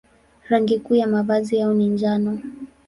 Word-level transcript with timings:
Rangi 0.49 0.79
kuu 0.79 0.95
ya 0.95 1.07
mavazi 1.07 1.57
yao 1.57 1.73
ni 1.73 1.87
njano. 1.89 2.39